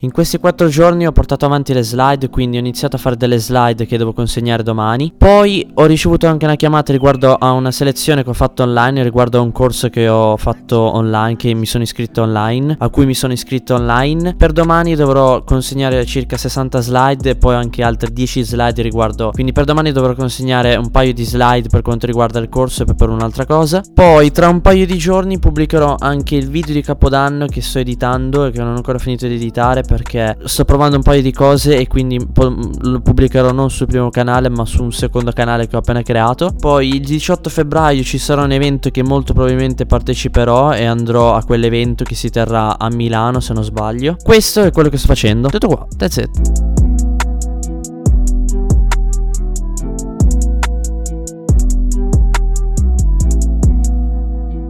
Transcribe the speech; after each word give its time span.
In 0.00 0.12
questi 0.12 0.36
quattro 0.36 0.68
giorni 0.68 1.06
ho 1.06 1.10
portato 1.10 1.46
avanti 1.46 1.72
le 1.72 1.82
slide, 1.82 2.28
quindi 2.28 2.58
ho 2.58 2.60
iniziato 2.60 2.96
a 2.96 2.98
fare 2.98 3.16
delle 3.16 3.38
slide 3.38 3.86
che 3.86 3.96
devo 3.96 4.12
consegnare 4.12 4.62
domani. 4.62 5.10
Poi 5.16 5.66
ho 5.72 5.86
ricevuto 5.86 6.26
anche 6.26 6.44
una 6.44 6.56
chiamata 6.56 6.92
riguardo 6.92 7.32
a 7.32 7.52
una 7.52 7.70
selezione 7.70 8.22
che 8.22 8.28
ho 8.28 8.34
fatto 8.34 8.62
online, 8.62 9.02
riguardo 9.02 9.38
a 9.38 9.40
un 9.40 9.52
corso 9.52 9.88
che 9.88 10.06
ho 10.06 10.36
fatto 10.36 10.78
online, 10.78 11.36
che 11.36 11.54
mi 11.54 11.64
sono 11.64 11.82
iscritto 11.82 12.20
online, 12.20 12.76
a 12.78 12.90
cui 12.90 13.06
mi 13.06 13.14
sono 13.14 13.32
iscritto 13.32 13.74
online. 13.74 14.34
Per 14.36 14.52
domani 14.52 14.94
dovrò 14.96 15.42
consegnare 15.44 16.04
circa 16.04 16.36
60 16.36 16.78
slide 16.82 17.30
e 17.30 17.36
poi 17.36 17.54
anche 17.54 17.82
altre 17.82 18.12
10 18.12 18.42
slide 18.42 18.82
riguardo. 18.82 19.30
Quindi 19.30 19.52
per 19.52 19.64
domani 19.64 19.92
dovrò 19.92 20.14
consegnare 20.14 20.76
un 20.76 20.90
paio 20.90 21.14
di 21.14 21.24
slide 21.24 21.70
per 21.70 21.80
quanto 21.80 22.04
riguarda 22.04 22.38
il 22.38 22.50
corso 22.50 22.82
e 22.82 22.94
per 22.94 23.08
un'altra 23.08 23.46
cosa. 23.46 23.82
Poi 23.94 24.30
tra 24.30 24.50
un 24.50 24.60
paio 24.60 24.84
di 24.84 24.98
giorni 24.98 25.38
pubblicherò 25.38 25.96
anche 25.98 26.36
il 26.36 26.50
video 26.50 26.74
di 26.74 26.82
Capodanno 26.82 27.46
che 27.46 27.62
sto 27.62 27.78
editando 27.78 28.44
e 28.44 28.50
che 28.50 28.58
non 28.58 28.74
ho 28.74 28.76
ancora 28.76 28.98
finito 28.98 29.26
di 29.26 29.36
editare 29.36 29.84
perché 29.86 30.36
sto 30.44 30.64
provando 30.64 30.96
un 30.96 31.02
paio 31.02 31.22
di 31.22 31.32
cose 31.32 31.78
e 31.78 31.86
quindi 31.86 32.24
po- 32.26 32.54
lo 32.80 33.00
pubblicherò 33.00 33.52
non 33.52 33.70
sul 33.70 33.86
primo 33.86 34.10
canale 34.10 34.48
ma 34.48 34.64
su 34.64 34.82
un 34.82 34.92
secondo 34.92 35.32
canale 35.32 35.66
che 35.66 35.76
ho 35.76 35.78
appena 35.78 36.02
creato. 36.02 36.54
Poi 36.58 36.94
il 36.96 37.04
18 37.04 37.48
febbraio 37.48 38.02
ci 38.02 38.18
sarà 38.18 38.42
un 38.42 38.52
evento 38.52 38.90
che 38.90 39.02
molto 39.02 39.32
probabilmente 39.32 39.86
parteciperò 39.86 40.74
e 40.74 40.84
andrò 40.84 41.34
a 41.34 41.44
quell'evento 41.44 42.04
che 42.04 42.14
si 42.14 42.30
terrà 42.30 42.78
a 42.78 42.88
Milano 42.90 43.40
se 43.40 43.52
non 43.54 43.64
sbaglio. 43.64 44.16
Questo 44.22 44.62
è 44.62 44.70
quello 44.72 44.88
che 44.88 44.98
sto 44.98 45.06
facendo. 45.06 45.48
Tutto 45.48 45.68
qua, 45.68 45.86
that's 45.96 46.16
it. 46.16 46.75